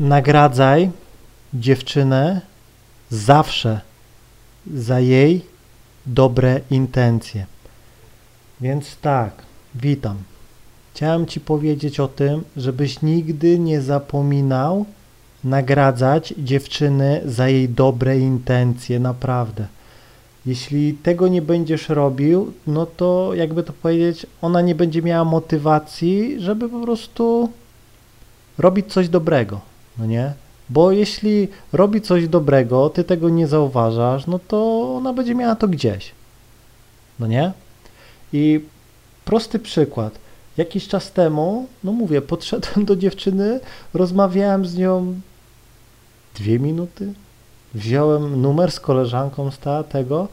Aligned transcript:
Nagradzaj 0.00 0.90
dziewczynę 1.54 2.40
zawsze 3.10 3.80
za 4.74 5.00
jej 5.00 5.44
dobre 6.06 6.60
intencje. 6.70 7.46
Więc 8.60 8.96
tak, 8.96 9.32
witam. 9.74 10.16
Chciałem 10.94 11.26
Ci 11.26 11.40
powiedzieć 11.40 12.00
o 12.00 12.08
tym, 12.08 12.44
żebyś 12.56 13.02
nigdy 13.02 13.58
nie 13.58 13.80
zapominał 13.80 14.84
nagradzać 15.44 16.34
dziewczyny 16.38 17.20
za 17.24 17.48
jej 17.48 17.68
dobre 17.68 18.18
intencje, 18.18 19.00
naprawdę. 19.00 19.66
Jeśli 20.46 20.94
tego 20.94 21.28
nie 21.28 21.42
będziesz 21.42 21.88
robił, 21.88 22.52
no 22.66 22.86
to 22.86 23.30
jakby 23.34 23.62
to 23.62 23.72
powiedzieć, 23.72 24.26
ona 24.42 24.60
nie 24.60 24.74
będzie 24.74 25.02
miała 25.02 25.24
motywacji, 25.24 26.40
żeby 26.40 26.68
po 26.68 26.80
prostu 26.80 27.48
robić 28.58 28.92
coś 28.92 29.08
dobrego, 29.08 29.73
no 29.98 30.06
nie? 30.06 30.32
Bo 30.70 30.92
jeśli 30.92 31.48
robi 31.72 32.00
coś 32.00 32.28
dobrego, 32.28 32.90
ty 32.90 33.04
tego 33.04 33.28
nie 33.28 33.46
zauważasz, 33.46 34.26
no 34.26 34.38
to 34.48 34.90
ona 34.96 35.12
będzie 35.12 35.34
miała 35.34 35.54
to 35.54 35.68
gdzieś, 35.68 36.12
no 37.20 37.26
nie? 37.26 37.52
I 38.32 38.60
prosty 39.24 39.58
przykład. 39.58 40.18
Jakiś 40.56 40.88
czas 40.88 41.12
temu, 41.12 41.66
no 41.84 41.92
mówię, 41.92 42.22
podszedłem 42.22 42.84
do 42.84 42.96
dziewczyny, 42.96 43.60
rozmawiałem 43.94 44.66
z 44.66 44.76
nią 44.76 45.20
dwie 46.34 46.58
minuty, 46.58 47.12
wziąłem 47.74 48.42
numer 48.42 48.72
z 48.72 48.80
koleżanką 48.80 49.50
z 49.50 49.58
tego 49.88 50.28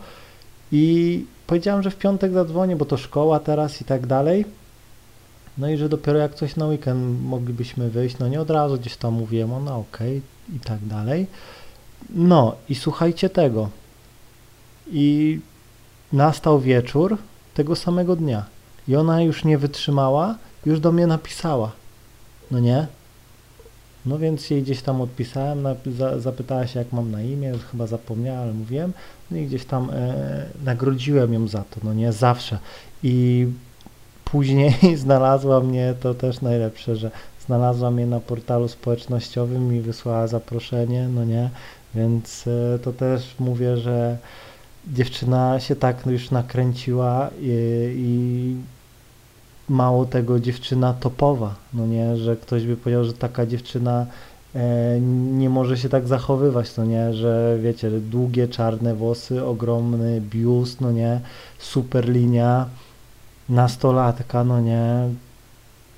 i 0.71 1.25
powiedziałem, 1.48 1.84
że 1.84 1.91
w 1.91 1.95
piątek 1.95 2.34
zadzwonię, 2.34 2.75
bo 2.75 2.85
to 2.85 2.98
szkoła 2.98 3.39
teraz 3.39 3.81
i 3.81 3.85
tak 3.85 4.07
dalej. 4.07 4.45
No 5.57 5.69
i 5.69 5.77
że 5.77 5.89
dopiero 5.89 6.19
jak 6.19 6.35
coś 6.35 6.55
na 6.55 6.65
weekend 6.65 7.23
moglibyśmy 7.23 7.89
wyjść, 7.89 8.17
no 8.19 8.27
nie 8.27 8.41
od 8.41 8.49
razu 8.49 8.77
gdzieś 8.77 8.95
tam 8.95 9.13
mówiłem, 9.13 9.53
ona 9.53 9.77
okej 9.77 10.17
okay, 10.17 10.55
i 10.57 10.59
tak 10.59 10.85
dalej. 10.85 11.27
No 12.09 12.55
i 12.69 12.75
słuchajcie 12.75 13.29
tego. 13.29 13.70
I 14.91 15.39
nastał 16.13 16.59
wieczór 16.59 17.17
tego 17.53 17.76
samego 17.76 18.15
dnia. 18.15 18.45
I 18.87 18.95
ona 18.95 19.21
już 19.21 19.43
nie 19.43 19.57
wytrzymała, 19.57 20.35
już 20.65 20.79
do 20.79 20.91
mnie 20.91 21.07
napisała. 21.07 21.71
No 22.51 22.59
nie? 22.59 22.87
No 24.05 24.17
więc 24.17 24.49
jej 24.49 24.63
gdzieś 24.63 24.81
tam 24.81 25.01
odpisałem, 25.01 25.65
zapytała 26.17 26.67
się 26.67 26.79
jak 26.79 26.91
mam 26.91 27.11
na 27.11 27.21
imię, 27.21 27.54
chyba 27.71 27.87
zapomniała, 27.87 28.39
ale 28.39 28.54
mówiłem. 28.54 28.93
No 29.31 29.37
i 29.37 29.45
gdzieś 29.45 29.65
tam 29.65 29.89
e, 29.93 30.45
nagrodziłem 30.63 31.33
ją 31.33 31.48
za 31.48 31.63
to, 31.63 31.79
no 31.83 31.93
nie, 31.93 32.13
zawsze. 32.13 32.59
I 33.04 33.48
później 34.32 34.74
znalazła 34.98 35.60
mnie, 35.60 35.93
to 36.01 36.13
też 36.13 36.41
najlepsze, 36.41 36.96
że 36.96 37.12
znalazła 37.46 37.91
mnie 37.91 38.05
na 38.05 38.20
portalu 38.20 38.68
społecznościowym 38.68 39.76
i 39.76 39.79
wysłała 39.79 40.27
zaproszenie, 40.27 41.07
no 41.15 41.26
nie, 41.26 41.49
więc 41.96 42.48
e, 42.48 42.79
to 42.79 42.93
też 42.93 43.35
mówię, 43.40 43.77
że 43.77 44.18
dziewczyna 44.88 45.60
się 45.60 45.76
tak 45.76 46.05
już 46.05 46.32
nakręciła 46.32 47.29
i, 47.41 47.49
i 47.96 48.55
mało 49.73 50.05
tego 50.05 50.40
dziewczyna 50.40 50.93
topowa, 50.93 51.55
no 51.73 51.88
nie, 51.88 52.18
że 52.18 52.35
ktoś 52.35 52.66
by 52.66 52.77
powiedział, 52.77 53.04
że 53.04 53.13
taka 53.13 53.45
dziewczyna 53.45 54.05
e, 54.55 54.99
nie 55.32 55.49
może 55.49 55.77
się 55.77 55.90
tak 55.90 56.07
zachowywać, 56.07 56.77
no 56.77 56.85
nie, 56.85 57.13
że 57.13 57.57
wiecie, 57.62 57.91
długie 57.91 58.48
czarne 58.48 58.95
włosy, 58.95 59.45
ogromny 59.45 60.21
biust, 60.21 60.82
no 60.82 60.91
nie, 60.91 61.21
super 61.60 62.10
linia, 62.10 62.66
nastolatka, 63.52 64.44
no 64.44 64.62
nie, 64.62 65.09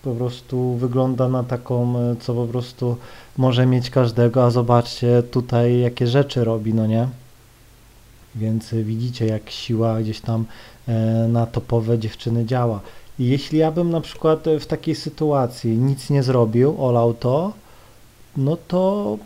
po 0.03 0.11
prostu 0.15 0.75
wygląda 0.75 1.29
na 1.29 1.43
taką, 1.43 1.99
e, 1.99 2.15
co 2.19 2.33
po 2.33 2.45
prostu 2.45 2.97
może 3.37 3.65
mieć 3.65 3.89
każdego, 3.89 4.45
a 4.45 4.49
zobaczcie 4.49 5.23
tutaj 5.23 5.79
jakie 5.79 6.07
rzeczy 6.07 6.43
robi, 6.43 6.73
no 6.73 6.87
nie. 6.87 7.07
Więc 8.35 8.73
widzicie 8.73 9.25
jak 9.25 9.49
siła 9.49 10.01
gdzieś 10.01 10.21
tam 10.21 10.45
e, 10.87 11.27
na 11.27 11.45
topowe 11.45 11.99
dziewczyny 11.99 12.45
działa. 12.45 12.79
I 13.19 13.27
jeśli 13.27 13.59
ja 13.59 13.71
bym 13.71 13.89
na 13.89 14.01
przykład 14.01 14.45
w 14.59 14.65
takiej 14.65 14.95
sytuacji 14.95 15.77
nic 15.77 16.09
nie 16.09 16.23
zrobił, 16.23 16.85
olał 16.85 17.13
to, 17.13 17.53
no 18.37 18.57
to 18.67 19.17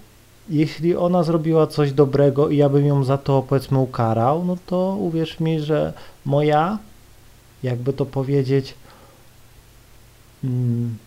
jeśli 0.49 0.95
ona 0.95 1.23
zrobiła 1.23 1.67
coś 1.67 1.91
dobrego 1.93 2.49
i 2.49 2.57
ja 2.57 2.69
bym 2.69 2.85
ją 2.85 3.03
za 3.03 3.17
to 3.17 3.43
powiedzmy 3.49 3.77
ukarał, 3.77 4.45
no 4.45 4.57
to 4.65 4.97
uwierz 4.99 5.39
mi, 5.39 5.59
że 5.59 5.93
moja, 6.25 6.77
jakby 7.63 7.93
to 7.93 8.05
powiedzieć, 8.05 8.75
mm, 10.43 10.97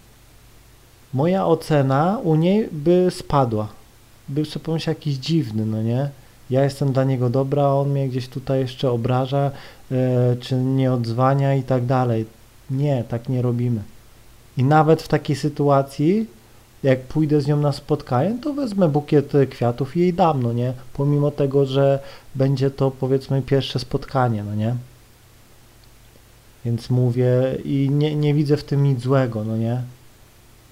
moja 1.14 1.46
ocena 1.46 2.18
u 2.22 2.34
niej 2.34 2.68
by 2.72 3.08
spadła. 3.10 3.68
By 4.28 4.44
sobie 4.44 4.64
pomyślał 4.64 4.94
jakiś 4.94 5.14
dziwny, 5.14 5.66
no 5.66 5.82
nie? 5.82 6.10
Ja 6.50 6.64
jestem 6.64 6.92
dla 6.92 7.04
niego 7.04 7.30
dobra, 7.30 7.66
on 7.66 7.90
mnie 7.90 8.08
gdzieś 8.08 8.28
tutaj 8.28 8.60
jeszcze 8.60 8.90
obraża, 8.90 9.50
e, 9.92 10.36
czy 10.40 10.54
nie 10.54 10.92
odzwania 10.92 11.54
i 11.54 11.62
tak 11.62 11.86
dalej. 11.86 12.26
Nie, 12.70 13.04
tak 13.08 13.28
nie 13.28 13.42
robimy. 13.42 13.82
I 14.56 14.64
nawet 14.64 15.02
w 15.02 15.08
takiej 15.08 15.36
sytuacji, 15.36 16.26
jak 16.82 17.00
pójdę 17.00 17.40
z 17.40 17.46
nią 17.46 17.56
na 17.56 17.72
spotkanie, 17.72 18.38
to 18.42 18.52
wezmę 18.52 18.88
bukiet 18.88 19.32
kwiatów 19.50 19.96
i 19.96 20.00
jej 20.00 20.14
dam, 20.14 20.42
no 20.42 20.52
nie? 20.52 20.72
Pomimo 20.92 21.30
tego, 21.30 21.66
że 21.66 21.98
będzie 22.34 22.70
to 22.70 22.90
powiedzmy 22.90 23.42
pierwsze 23.42 23.78
spotkanie, 23.78 24.44
no 24.44 24.54
nie? 24.54 24.74
Więc 26.64 26.90
mówię 26.90 27.32
i 27.64 27.90
nie, 27.90 28.16
nie 28.16 28.34
widzę 28.34 28.56
w 28.56 28.64
tym 28.64 28.84
nic 28.84 29.00
złego, 29.00 29.44
no 29.44 29.56
nie? 29.56 29.82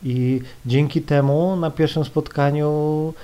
I 0.03 0.41
dzięki 0.67 1.03
temu 1.03 1.57
na 1.57 1.71
pierwszym 1.71 2.05
spotkaniu 2.05 3.15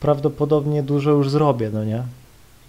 prawdopodobnie 0.00 0.82
dużo 0.82 1.10
już 1.10 1.30
zrobię, 1.30 1.70
no 1.72 1.84
nie? 1.84 2.02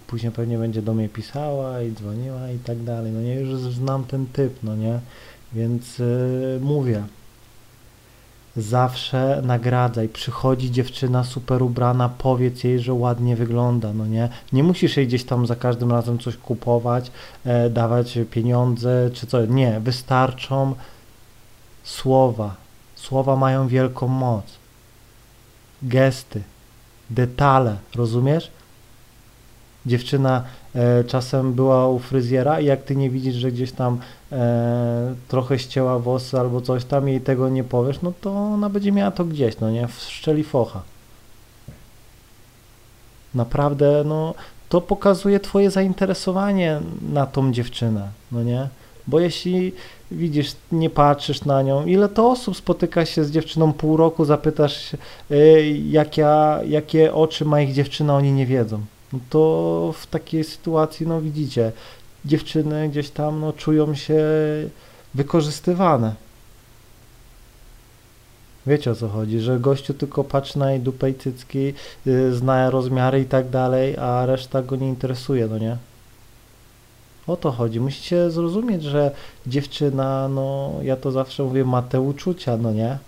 Później 0.06 0.32
pewnie 0.32 0.58
będzie 0.58 0.82
do 0.82 0.94
mnie 0.94 1.08
pisała 1.08 1.82
i 1.82 1.92
dzwoniła 1.92 2.50
i 2.50 2.58
tak 2.58 2.82
dalej. 2.82 3.12
No 3.12 3.20
nie, 3.20 3.34
już 3.34 3.60
znam 3.60 4.04
ten 4.04 4.26
typ, 4.26 4.52
no 4.62 4.76
nie? 4.76 5.00
Więc 5.52 5.98
yy, 5.98 6.58
mówię, 6.62 7.02
zawsze 8.56 9.42
nagradzaj. 9.44 10.08
Przychodzi 10.08 10.70
dziewczyna 10.70 11.24
super 11.24 11.62
ubrana, 11.62 12.08
powiedz 12.08 12.64
jej, 12.64 12.80
że 12.80 12.92
ładnie 12.92 13.36
wygląda, 13.36 13.92
no 13.92 14.06
nie? 14.06 14.28
Nie 14.52 14.62
musisz 14.62 14.96
jej 14.96 15.06
gdzieś 15.06 15.24
tam 15.24 15.46
za 15.46 15.56
każdym 15.56 15.90
razem 15.90 16.18
coś 16.18 16.36
kupować, 16.36 17.10
e, 17.44 17.70
dawać 17.70 18.18
pieniądze 18.30 19.10
czy 19.12 19.26
co. 19.26 19.46
Nie, 19.46 19.80
wystarczą 19.80 20.74
słowa. 21.84 22.54
Słowa 22.94 23.36
mają 23.36 23.68
wielką 23.68 24.08
moc. 24.08 24.44
Gesty, 25.82 26.42
detale, 27.10 27.76
rozumiesz? 27.94 28.50
Dziewczyna 29.86 30.44
czasem 31.06 31.52
była 31.52 31.88
u 31.88 31.98
fryzjera 31.98 32.60
i 32.60 32.64
jak 32.64 32.82
ty 32.82 32.96
nie 32.96 33.10
widzisz, 33.10 33.34
że 33.34 33.52
gdzieś 33.52 33.72
tam 33.72 33.98
e, 34.32 35.14
trochę 35.28 35.58
ścięła 35.58 35.98
włosy 35.98 36.40
albo 36.40 36.60
coś 36.60 36.84
tam 36.84 37.08
jej 37.08 37.20
tego 37.20 37.48
nie 37.48 37.64
powiesz, 37.64 38.02
no 38.02 38.12
to 38.20 38.30
ona 38.36 38.68
będzie 38.68 38.92
miała 38.92 39.10
to 39.10 39.24
gdzieś, 39.24 39.60
no 39.60 39.70
nie, 39.70 39.88
w 39.88 40.00
szczeli 40.00 40.44
focha. 40.44 40.82
Naprawdę, 43.34 44.02
no 44.06 44.34
to 44.68 44.80
pokazuje 44.80 45.40
twoje 45.40 45.70
zainteresowanie 45.70 46.80
na 47.12 47.26
tą 47.26 47.52
dziewczynę, 47.52 48.08
no 48.32 48.42
nie? 48.42 48.68
Bo 49.06 49.20
jeśli 49.20 49.72
widzisz, 50.10 50.52
nie 50.72 50.90
patrzysz 50.90 51.44
na 51.44 51.62
nią, 51.62 51.86
ile 51.86 52.08
to 52.08 52.30
osób 52.30 52.56
spotyka 52.56 53.06
się 53.06 53.24
z 53.24 53.30
dziewczyną 53.30 53.72
pół 53.72 53.96
roku, 53.96 54.24
zapytasz 54.24 54.94
y, 55.30 55.78
jak 55.88 56.16
ja, 56.16 56.60
jakie 56.66 57.14
oczy 57.14 57.44
ma 57.44 57.60
ich 57.60 57.72
dziewczyna, 57.72 58.16
oni 58.16 58.32
nie 58.32 58.46
wiedzą 58.46 58.80
no 59.14 59.20
to 59.30 59.94
w 59.98 60.06
takiej 60.06 60.44
sytuacji, 60.44 61.06
no 61.06 61.20
widzicie, 61.20 61.72
dziewczyny 62.24 62.88
gdzieś 62.88 63.10
tam 63.10 63.40
no, 63.40 63.52
czują 63.52 63.94
się 63.94 64.24
wykorzystywane. 65.14 66.14
Wiecie 68.66 68.90
o 68.90 68.94
co 68.94 69.08
chodzi, 69.08 69.40
że 69.40 69.60
gościu 69.60 69.94
tylko 69.94 70.24
patrzy 70.24 70.58
na 70.58 70.70
jej 70.70 70.80
dupę 70.80 71.10
i 71.10 71.14
cycki, 71.14 71.74
yy, 72.06 72.34
zna 72.34 72.70
rozmiary 72.70 73.20
i 73.20 73.24
tak 73.26 73.50
dalej, 73.50 73.96
a 73.96 74.26
reszta 74.26 74.62
go 74.62 74.76
nie 74.76 74.88
interesuje, 74.88 75.46
no 75.46 75.58
nie? 75.58 75.76
O 77.26 77.36
to 77.36 77.52
chodzi. 77.52 77.80
Musicie 77.80 78.30
zrozumieć, 78.30 78.82
że 78.82 79.10
dziewczyna, 79.46 80.28
no 80.28 80.72
ja 80.82 80.96
to 80.96 81.12
zawsze 81.12 81.42
mówię, 81.42 81.64
ma 81.64 81.82
te 81.82 82.00
uczucia, 82.00 82.56
no 82.56 82.72
nie? 82.72 82.98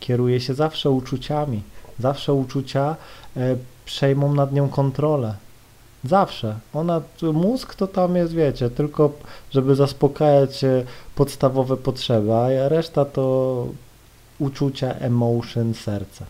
Kieruje 0.00 0.40
się 0.40 0.54
zawsze 0.54 0.90
uczuciami. 0.90 1.62
Zawsze 1.98 2.32
uczucia 2.32 2.96
e, 3.36 3.56
przejmą 3.86 4.34
nad 4.34 4.52
nią 4.52 4.68
kontrolę. 4.68 5.34
Zawsze. 6.04 6.58
Ona, 6.74 7.00
mózg 7.32 7.74
to 7.74 7.86
tam 7.86 8.16
jest, 8.16 8.32
wiecie, 8.32 8.70
tylko 8.70 9.12
żeby 9.50 9.74
zaspokajać 9.74 10.64
podstawowe 11.14 11.76
potrzeby, 11.76 12.34
a 12.34 12.68
reszta 12.68 13.04
to 13.04 13.66
uczucia, 14.38 14.92
emotion, 14.92 15.74
serce. 15.74 16.26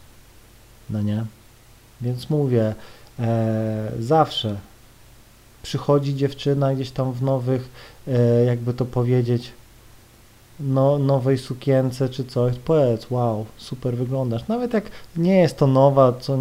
No 0.91 1.03
nie? 1.03 1.25
Więc 2.01 2.31
mówię, 2.31 2.75
e, 3.19 3.93
zawsze 4.01 4.57
przychodzi 5.63 6.17
dziewczyna 6.17 6.75
gdzieś 6.75 6.91
tam 6.91 7.13
w 7.13 7.23
nowych, 7.23 7.69
e, 8.09 8.45
jakby 8.45 8.75
to 8.75 8.85
powiedzieć, 8.85 9.53
no, 10.61 10.99
nowej 10.99 11.39
sukience 11.39 12.09
czy 12.09 12.25
coś, 12.25 12.57
powiedz, 12.65 13.11
wow, 13.11 13.47
super 13.57 13.97
wyglądasz. 13.97 14.49
Nawet 14.49 14.75
jak 14.75 14.85
nie 15.17 15.39
jest 15.39 15.57
to 15.57 15.67
nowa, 15.67 16.13
co 16.13 16.39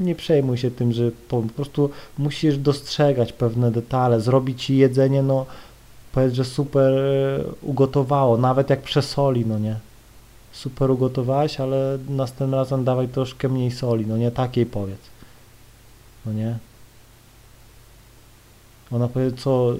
nie 0.00 0.14
przejmuj 0.14 0.58
się 0.58 0.70
tym, 0.70 0.92
że 0.92 1.10
po, 1.28 1.42
prostu 1.42 1.90
musisz 2.18 2.58
dostrzegać 2.58 3.32
pewne 3.32 3.70
detale, 3.70 4.20
zrobić 4.20 4.64
ci 4.64 4.76
jedzenie, 4.76 5.22
no 5.22 5.46
powiedz, 6.12 6.34
że 6.34 6.44
super 6.44 6.92
e, 6.92 7.44
ugotowało, 7.62 8.36
nawet 8.36 8.70
jak 8.70 8.82
przesoli, 8.82 9.46
no 9.46 9.58
nie. 9.58 9.76
Super 10.52 10.90
ugotowałaś, 10.90 11.60
ale 11.60 11.98
następnym 12.08 12.54
razem 12.54 12.84
dawaj 12.84 13.08
troszkę 13.08 13.48
mniej 13.48 13.70
soli, 13.70 14.06
no 14.06 14.16
nie 14.16 14.30
takiej 14.30 14.66
powiedz. 14.66 15.00
No 16.26 16.32
nie. 16.32 16.58
Ona 18.92 19.08
powie, 19.08 19.32
co 19.32 19.74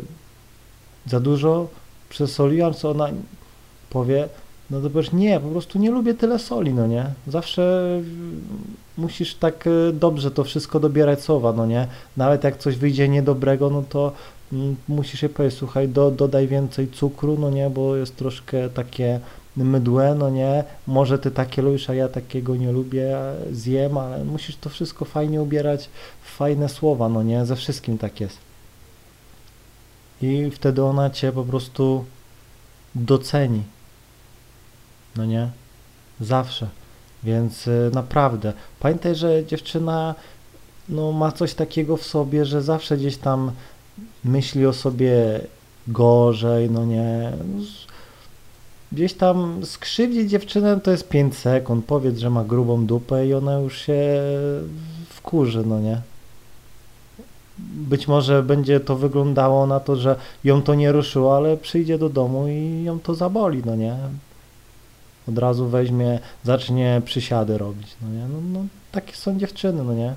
za 1.07 1.21
dużo 1.21 1.69
przesoliłam, 2.09 2.75
co 2.75 2.91
ona 2.91 3.09
powie, 3.91 4.29
no 4.71 4.81
to 4.81 4.91
powiesz, 4.91 5.13
nie, 5.13 5.41
po 5.41 5.49
prostu 5.49 5.79
nie 5.79 5.91
lubię 5.91 6.15
tyle 6.15 6.39
soli, 6.39 6.75
no 6.75 6.87
nie. 6.87 7.07
Zawsze 7.27 7.91
musisz 8.99 9.35
tak 9.35 9.67
e, 9.67 9.93
dobrze 9.93 10.31
to 10.31 10.45
wszystko 10.45 10.81
dobierać 10.81 11.23
słowa, 11.23 11.53
no 11.53 11.67
nie. 11.67 11.87
Nawet 12.17 12.45
jak 12.45 12.57
coś 12.57 12.77
wyjdzie 12.77 13.09
niedobrego, 13.09 13.71
no 13.71 13.83
to 13.89 14.13
mm, 14.53 14.77
musisz 14.89 15.23
je 15.23 15.29
powiedzieć, 15.29 15.59
słuchaj, 15.59 15.89
do, 15.89 16.11
dodaj 16.11 16.49
więcej 16.49 16.89
cukru, 16.89 17.37
no 17.39 17.51
nie, 17.51 17.71
bo 17.71 17.97
jest 17.97 18.17
troszkę 18.17 18.71
takie 18.71 19.21
mydłe, 19.57 20.15
no 20.15 20.31
nie, 20.31 20.65
może 20.87 21.19
ty 21.19 21.31
takie 21.31 21.63
lubisz, 21.63 21.91
a 21.91 21.95
ja 21.95 22.09
takiego 22.09 22.57
nie 22.57 22.73
lubię, 22.73 23.17
zjem, 23.53 23.99
ale 23.99 24.25
musisz 24.25 24.57
to 24.57 24.71
wszystko 24.71 25.05
fajnie 25.05 25.43
ubierać 25.43 25.89
w 26.23 26.37
fajne 26.37 26.69
słowa, 26.69 27.09
no 27.09 27.23
nie, 27.23 27.47
ze 27.47 27.57
wszystkim 27.57 27.99
tak 27.99 28.21
jest. 28.21 28.39
I 30.23 30.51
wtedy 30.51 30.85
ona 30.85 31.11
cię 31.11 31.33
po 31.33 31.45
prostu 31.45 32.05
doceni, 32.95 33.63
no 35.17 35.25
nie, 35.25 35.51
zawsze. 36.21 36.69
Więc 37.25 37.67
y, 37.67 37.91
naprawdę, 37.95 38.53
pamiętaj, 38.81 39.15
że 39.15 39.45
dziewczyna 39.47 40.15
no, 40.89 41.13
ma 41.13 41.33
coś 41.33 41.55
takiego 41.55 41.97
w 41.97 42.05
sobie, 42.05 42.45
że 42.45 42.63
zawsze 42.63 42.97
gdzieś 42.97 43.17
tam 43.17 43.51
myśli 44.25 44.67
o 44.67 44.73
sobie 44.73 45.41
gorzej, 45.89 46.71
no 46.71 46.85
nie. 46.85 47.33
Gdzieś 48.93 49.15
tam 49.15 49.67
skrzywdzić 49.67 50.31
dziewczynę 50.31 50.81
to 50.81 50.91
jest 50.91 51.09
5 51.09 51.35
sekund. 51.35 51.85
Powiedz, 51.85 52.19
że 52.19 52.31
ma 52.31 52.45
grubą 52.45 52.87
dupę 52.87 53.27
i 53.27 53.35
ona 53.35 53.59
już 53.59 53.79
się 53.79 54.21
wkurzy, 55.09 55.63
no 55.67 55.81
nie. 55.81 56.01
Być 57.59 58.09
może 58.09 58.43
będzie 58.43 58.81
to 58.81 58.97
wyglądało 58.97 59.67
na 59.67 59.81
to, 59.81 59.97
że 59.97 60.17
ją 60.45 60.63
to 60.63 60.75
nie 60.75 60.93
ruszyło, 60.93 61.37
ale 61.37 61.57
przyjdzie 61.57 61.99
do 61.99 62.09
domu 62.09 62.49
i 62.49 62.83
ją 62.85 63.01
to 63.01 63.15
zaboli, 63.15 63.63
no 63.67 63.77
nie 63.77 63.97
od 65.29 65.39
razu 65.39 65.69
weźmie, 65.69 66.19
zacznie 66.45 67.03
przysiady 67.05 67.59
robić, 67.59 67.97
no 68.03 68.09
nie, 68.09 68.29
no, 68.29 68.41
no 68.53 68.67
takie 68.93 69.17
są 69.17 69.39
dziewczyny, 69.39 69.85
no 69.85 69.95
nie. 69.95 70.15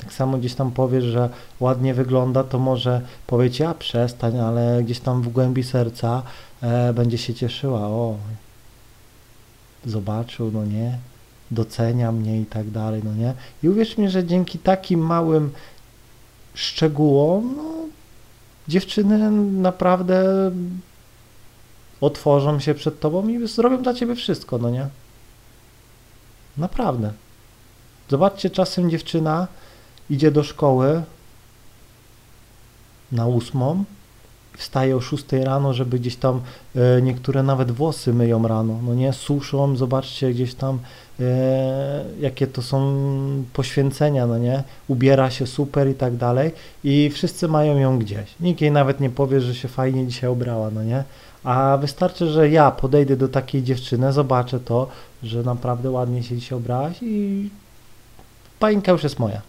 Tak 0.00 0.12
samo 0.12 0.38
gdzieś 0.38 0.54
tam 0.54 0.70
powiesz, 0.70 1.04
że 1.04 1.28
ładnie 1.60 1.94
wygląda, 1.94 2.44
to 2.44 2.58
może 2.58 3.00
powiecie, 3.26 3.68
a 3.68 3.74
przestań, 3.74 4.38
ale 4.38 4.82
gdzieś 4.84 5.00
tam 5.00 5.22
w 5.22 5.28
głębi 5.28 5.62
serca 5.62 6.22
e, 6.62 6.92
będzie 6.92 7.18
się 7.18 7.34
cieszyła, 7.34 7.80
o, 7.80 8.16
zobaczył, 9.86 10.50
no 10.50 10.64
nie, 10.64 10.98
docenia 11.50 12.12
mnie 12.12 12.40
i 12.40 12.46
tak 12.46 12.70
dalej, 12.70 13.02
no 13.04 13.14
nie. 13.14 13.34
I 13.62 13.68
uwierz 13.68 13.98
mi, 13.98 14.08
że 14.08 14.24
dzięki 14.24 14.58
takim 14.58 15.00
małym 15.00 15.52
szczegółom, 16.54 17.54
no, 17.56 17.62
dziewczyny 18.68 19.30
naprawdę 19.60 20.24
otworzą 22.00 22.60
się 22.60 22.74
przed 22.74 23.00
tobą 23.00 23.28
i 23.28 23.48
zrobią 23.48 23.82
dla 23.82 23.94
ciebie 23.94 24.14
wszystko, 24.14 24.58
no 24.58 24.70
nie? 24.70 24.88
Naprawdę. 26.56 27.12
Zobaczcie, 28.08 28.50
czasem 28.50 28.90
dziewczyna 28.90 29.46
idzie 30.10 30.30
do 30.30 30.42
szkoły 30.42 31.02
na 33.12 33.26
ósmą, 33.26 33.84
wstaje 34.56 34.96
o 34.96 35.00
6 35.00 35.24
rano, 35.32 35.74
żeby 35.74 35.98
gdzieś 35.98 36.16
tam 36.16 36.40
e, 36.76 37.02
niektóre 37.02 37.42
nawet 37.42 37.70
włosy 37.70 38.14
myją 38.14 38.48
rano, 38.48 38.78
no 38.86 38.94
nie, 38.94 39.12
suszą, 39.12 39.76
zobaczcie 39.76 40.30
gdzieś 40.30 40.54
tam 40.54 40.78
e, 41.20 42.04
jakie 42.20 42.46
to 42.46 42.62
są 42.62 42.94
poświęcenia, 43.52 44.26
no 44.26 44.38
nie, 44.38 44.62
ubiera 44.88 45.30
się 45.30 45.46
super 45.46 45.88
i 45.88 45.94
tak 45.94 46.16
dalej 46.16 46.52
i 46.84 47.10
wszyscy 47.10 47.48
mają 47.48 47.78
ją 47.78 47.98
gdzieś. 47.98 48.34
Nikt 48.40 48.60
jej 48.60 48.70
nawet 48.70 49.00
nie 49.00 49.10
powie, 49.10 49.40
że 49.40 49.54
się 49.54 49.68
fajnie 49.68 50.06
dzisiaj 50.06 50.30
ubrała, 50.30 50.70
no 50.70 50.84
nie, 50.84 51.04
a 51.44 51.78
wystarczy, 51.80 52.26
że 52.26 52.50
ja 52.50 52.70
podejdę 52.70 53.16
do 53.16 53.28
takiej 53.28 53.62
dziewczyny, 53.62 54.12
zobaczę 54.12 54.60
to, 54.60 54.88
że 55.22 55.42
naprawdę 55.42 55.90
ładnie 55.90 56.22
się 56.22 56.36
dzisiaj 56.36 56.58
obrałaś 56.58 56.96
i 57.02 57.50
pańka 58.58 58.92
już 58.92 59.02
jest 59.02 59.18
moja. 59.18 59.42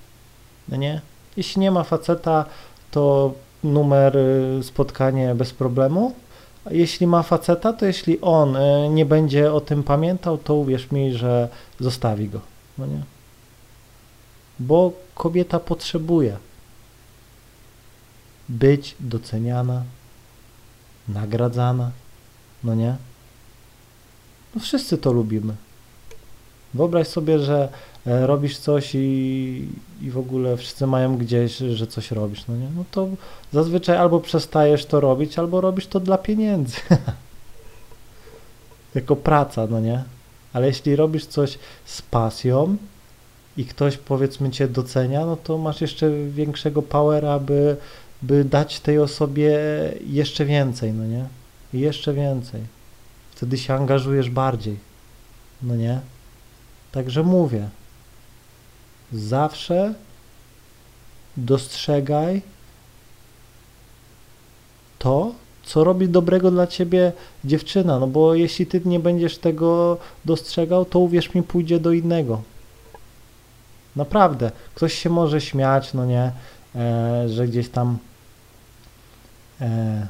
No 0.70 0.78
nie? 0.78 1.02
Jeśli 1.38 1.60
nie 1.60 1.72
ma 1.72 1.84
faceta, 1.84 2.46
to 2.92 3.34
numer 3.64 4.18
y, 4.18 4.64
spotkanie 4.64 5.36
bez 5.36 5.54
problemu. 5.54 6.14
Jeśli 6.72 7.08
ma 7.08 7.24
faceta, 7.24 7.74
to 7.74 7.86
jeśli 7.86 8.22
on 8.22 8.56
y, 8.56 8.90
nie 8.90 9.06
będzie 9.06 9.54
o 9.54 9.62
tym 9.62 9.84
pamiętał, 9.84 10.38
to 10.38 10.56
uwierz 10.56 10.92
mi, 10.92 11.14
że 11.14 11.50
zostawi 11.80 12.30
go. 12.30 12.42
No 12.78 12.86
nie? 12.86 13.02
Bo 14.60 14.94
kobieta 15.16 15.60
potrzebuje 15.60 16.38
być 18.50 18.96
doceniana, 19.00 19.84
nagradzana, 21.08 21.92
no 22.64 22.76
nie? 22.76 22.96
No 24.56 24.62
wszyscy 24.62 24.98
to 24.98 25.12
lubimy. 25.12 25.56
Wyobraź 26.74 27.08
sobie, 27.08 27.40
że 27.40 27.70
robisz 28.06 28.58
coś 28.58 28.96
i, 28.96 29.68
i 30.02 30.12
w 30.12 30.18
ogóle 30.18 30.58
wszyscy 30.58 30.88
mają 30.88 31.18
gdzieś, 31.18 31.58
że 31.58 31.88
coś 31.88 32.12
robisz, 32.12 32.48
no 32.48 32.56
nie? 32.56 32.68
No 32.76 32.84
to 32.92 33.08
zazwyczaj 33.54 33.98
albo 33.98 34.20
przestajesz 34.20 34.86
to 34.86 35.00
robić, 35.00 35.40
albo 35.40 35.62
robisz 35.62 35.88
to 35.88 36.00
dla 36.00 36.18
pieniędzy. 36.18 36.78
jako 38.96 39.16
praca, 39.16 39.68
no 39.68 39.80
nie? 39.80 40.04
Ale 40.54 40.68
jeśli 40.68 40.96
robisz 40.96 41.26
coś 41.26 41.60
z 41.86 42.02
pasją 42.02 42.78
i 43.58 43.66
ktoś 43.66 43.98
powiedzmy 43.98 44.52
cię 44.52 44.68
docenia, 44.68 45.26
no 45.26 45.36
to 45.36 45.58
masz 45.58 45.82
jeszcze 45.82 46.12
większego 46.30 46.82
powera, 46.82 47.32
aby 47.32 47.78
by 48.22 48.44
dać 48.44 48.80
tej 48.80 49.00
osobie 49.00 49.60
jeszcze 50.08 50.46
więcej, 50.46 50.94
no 50.94 51.06
nie? 51.06 51.26
Jeszcze 51.74 52.14
więcej. 52.14 52.62
Wtedy 53.32 53.58
się 53.58 53.74
angażujesz 53.74 54.30
bardziej, 54.30 54.78
no 55.62 55.76
nie? 55.76 56.00
Także 56.92 57.24
mówię, 57.24 57.70
zawsze 59.14 59.94
dostrzegaj 61.38 62.42
to, 65.00 65.32
co 65.64 65.84
robi 65.84 66.10
dobrego 66.10 66.52
dla 66.52 66.68
ciebie 66.68 67.12
dziewczyna, 67.46 68.00
no 68.00 68.08
bo 68.08 68.36
jeśli 68.36 68.66
ty 68.66 68.82
nie 68.86 69.00
będziesz 69.00 69.38
tego 69.38 69.98
dostrzegał, 70.26 70.86
to 70.86 71.00
uwierz 71.00 71.34
mi, 71.34 71.44
pójdzie 71.44 71.80
do 71.80 71.92
innego. 71.92 72.42
Naprawdę. 73.96 74.52
Ktoś 74.76 74.94
się 74.94 75.10
może 75.10 75.42
śmiać, 75.42 75.94
no 75.94 76.06
nie, 76.06 76.32
e, 76.76 77.30
że 77.30 77.48
gdzieś 77.48 77.70
tam 77.70 77.98
e, 79.62 80.08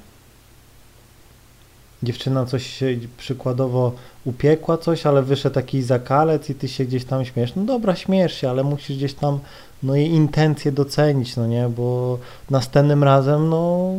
dziewczyna 2.03 2.45
coś 2.45 2.79
przykładowo 3.17 3.91
upiekła 4.25 4.77
coś, 4.77 5.05
ale 5.05 5.23
wyszedł 5.23 5.55
taki 5.55 5.81
zakalec 5.81 6.49
i 6.49 6.55
ty 6.55 6.67
się 6.67 6.85
gdzieś 6.85 7.05
tam 7.05 7.25
śmiesz. 7.25 7.55
No 7.55 7.63
dobra, 7.63 7.95
śmiesz 7.95 8.33
się, 8.33 8.49
ale 8.49 8.63
musisz 8.63 8.97
gdzieś 8.97 9.13
tam 9.13 9.39
no 9.83 9.95
jej 9.95 10.09
intencje 10.09 10.71
docenić, 10.71 11.35
no 11.35 11.47
nie, 11.47 11.69
bo 11.69 12.17
następnym 12.49 13.03
razem 13.03 13.49
no 13.49 13.93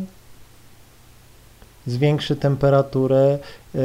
zwiększy 1.87 2.37
temperaturę, 2.37 3.39
e, 3.75 3.79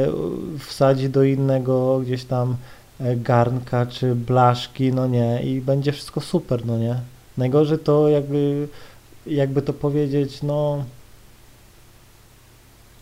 wsadzi 0.58 1.08
do 1.08 1.22
innego 1.22 2.00
gdzieś 2.00 2.24
tam 2.24 2.56
e, 3.00 3.16
garnka 3.16 3.86
czy 3.86 4.14
blaszki, 4.14 4.92
no 4.92 5.06
nie, 5.06 5.42
i 5.42 5.60
będzie 5.60 5.92
wszystko 5.92 6.20
super, 6.20 6.66
no 6.66 6.78
nie. 6.78 6.96
Najgorzej 7.38 7.78
to 7.78 8.08
jakby, 8.08 8.68
jakby 9.26 9.62
to 9.62 9.72
powiedzieć, 9.72 10.42
no 10.42 10.84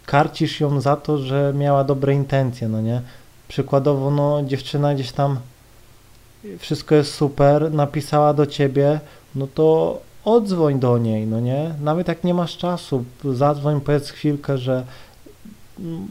karcisz 0.06 0.60
ją 0.60 0.80
za 0.80 0.96
to, 0.96 1.18
że 1.18 1.52
miała 1.56 1.84
dobre 1.84 2.14
intencje, 2.14 2.68
no 2.68 2.80
nie? 2.80 3.02
Przykładowo, 3.48 4.10
no 4.10 4.42
dziewczyna 4.44 4.94
gdzieś 4.94 5.12
tam 5.12 5.38
wszystko 6.58 6.94
jest 6.94 7.14
super, 7.14 7.72
napisała 7.72 8.34
do 8.34 8.46
ciebie, 8.46 9.00
no 9.34 9.46
to 9.54 10.00
odzwoń 10.24 10.80
do 10.80 10.98
niej, 10.98 11.26
no 11.26 11.40
nie? 11.40 11.74
Nawet 11.80 12.08
jak 12.08 12.24
nie 12.24 12.34
masz 12.34 12.56
czasu, 12.56 13.04
zadzwoń, 13.24 13.80
powiedz 13.80 14.10
chwilkę, 14.10 14.58
że 14.58 14.84
mm, 15.80 16.08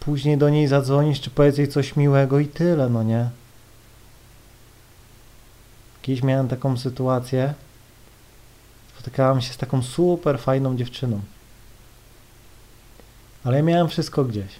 później 0.00 0.38
do 0.38 0.48
niej 0.48 0.66
zadzwonisz, 0.66 1.20
czy 1.20 1.30
powiedz 1.30 1.58
jej 1.58 1.68
coś 1.68 1.96
miłego 1.96 2.38
i 2.38 2.46
tyle, 2.46 2.88
no 2.88 3.02
nie? 3.02 3.30
Kiedyś 6.02 6.22
miałem 6.22 6.48
taką 6.48 6.76
sytuację, 6.76 7.54
spotykałem 8.94 9.40
się 9.40 9.52
z 9.52 9.56
taką 9.56 9.82
super 9.82 10.38
fajną 10.38 10.76
dziewczyną 10.76 11.20
ale 13.48 13.56
ja 13.56 13.62
miałem 13.62 13.88
wszystko 13.88 14.24
gdzieś. 14.24 14.52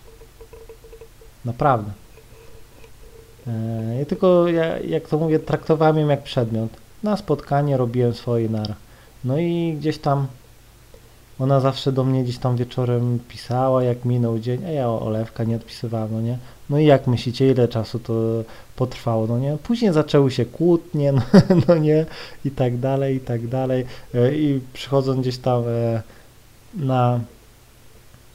Naprawdę. 1.44 1.90
E, 3.46 3.98
Ja 3.98 4.04
tylko, 4.04 4.48
ja, 4.48 4.78
jak 4.78 5.08
to 5.08 5.18
mówię, 5.18 5.38
traktowałem 5.38 5.98
ją 5.98 6.08
jak 6.08 6.22
przedmiot. 6.22 6.70
Na 7.02 7.16
spotkanie 7.16 7.76
robiłem 7.76 8.14
swoje 8.14 8.48
nara. 8.48 8.74
No 9.24 9.38
i 9.38 9.76
gdzieś 9.78 9.98
tam 9.98 10.26
ona 11.38 11.60
zawsze 11.60 11.92
do 11.92 12.04
mnie 12.04 12.24
gdzieś 12.24 12.38
tam 12.38 12.56
wieczorem 12.56 13.18
pisała, 13.28 13.82
jak 13.84 14.04
minął 14.04 14.38
dzień, 14.38 14.64
a 14.64 14.70
ja 14.70 14.88
olewka 14.88 15.44
nie 15.44 15.56
odpisywałem, 15.56 16.08
no 16.12 16.20
nie? 16.20 16.38
No 16.70 16.78
i 16.78 16.84
jak 16.86 17.06
myślicie, 17.06 17.50
ile 17.50 17.68
czasu 17.68 17.98
to 17.98 18.14
potrwało, 18.76 19.26
no 19.26 19.38
nie? 19.38 19.56
Później 19.62 19.92
zaczęły 19.92 20.30
się 20.30 20.44
kłótnie, 20.44 21.12
no, 21.12 21.22
no 21.68 21.76
nie? 21.76 22.06
I 22.44 22.50
tak 22.50 22.78
dalej, 22.78 23.16
i 23.16 23.20
tak 23.20 23.48
dalej. 23.48 23.86
E, 24.14 24.34
I 24.34 24.60
przychodząc 24.72 25.20
gdzieś 25.20 25.38
tam 25.38 25.62
e, 25.68 26.02
na 26.74 27.20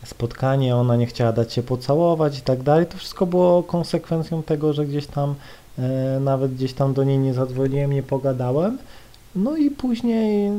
spotkanie, 0.06 0.76
ona 0.76 0.96
nie 0.96 1.06
chciała 1.06 1.32
dać 1.32 1.54
się 1.54 1.64
pocałować 1.64 2.40
i 2.40 2.42
tak 2.42 2.64
dalej. 2.64 2.86
To 2.86 2.98
wszystko 2.98 3.26
było 3.26 3.64
konsekwencją 3.64 4.44
tego, 4.44 4.74
że 4.74 4.86
gdzieś 4.86 5.08
tam 5.08 5.36
e, 5.80 6.20
nawet 6.20 6.54
gdzieś 6.54 6.74
tam 6.74 6.94
do 6.94 7.04
niej 7.04 7.18
nie 7.18 7.34
zadzwoniłem, 7.34 7.94
nie 7.94 8.04
pogadałem. 8.04 8.78
No 9.36 9.58
i 9.58 9.72
później 9.72 10.52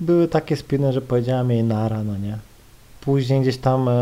były 0.00 0.28
takie 0.28 0.56
spiny, 0.56 0.92
że 0.92 1.00
powiedziałem 1.00 1.50
jej 1.50 1.64
nara, 1.64 2.02
no 2.04 2.16
nie. 2.16 2.38
Później 3.00 3.40
gdzieś 3.40 3.58
tam 3.58 3.88
e, 3.88 3.92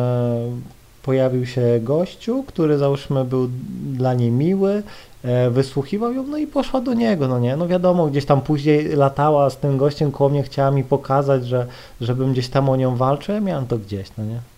pojawił 1.03 1.47
się 1.47 1.81
gościu, 1.83 2.45
który 2.47 2.79
załóżmy 2.79 3.25
był 3.25 3.49
dla 3.93 4.15
niej 4.15 4.31
miły, 4.31 4.83
e, 5.25 5.50
wysłuchiwał 5.50 6.12
ją, 6.12 6.23
no 6.23 6.37
i 6.37 6.47
poszła 6.47 6.81
do 6.81 6.95
niego, 6.95 7.29
no 7.29 7.38
nie. 7.38 7.57
No 7.57 7.69
wiadomo, 7.69 8.07
gdzieś 8.07 8.25
tam 8.25 8.41
później 8.41 8.88
latała 8.88 9.50
z 9.50 9.57
tym 9.57 9.76
gościem 9.76 10.12
koło 10.12 10.31
mnie, 10.31 10.43
chciała 10.43 10.71
mi 10.71 10.85
pokazać, 10.85 11.47
że 11.47 11.67
żebym 12.00 12.33
gdzieś 12.33 12.49
tam 12.49 12.69
o 12.69 12.76
nią 12.76 12.97
walczył, 12.97 13.35
ja 13.35 13.41
miałem 13.41 13.67
to 13.67 13.79
gdzieś, 13.79 14.09
no 14.19 14.25
nie. 14.25 14.56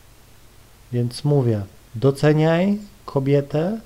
Więc 0.92 1.24
mówię, 1.24 1.60
doceniaj 1.94 2.78
kobietę, 3.04 3.80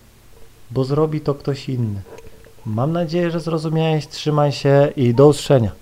bo 0.71 0.85
zrobi 0.85 1.21
to 1.21 1.35
ktoś 1.35 1.69
inny. 1.69 2.03
Mam 2.67 2.93
nadzieję, 2.93 3.31
że 3.31 3.41
zrozumiałeś, 3.41 4.09
trzymaj 4.09 4.53
się 4.53 4.93
i 4.97 5.15
do 5.15 5.29
usłyszenia. 5.29 5.73